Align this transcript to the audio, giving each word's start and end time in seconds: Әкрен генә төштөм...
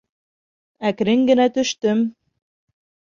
Әкрен 0.89 1.21
генә 1.31 1.45
төштөм... 1.57 2.01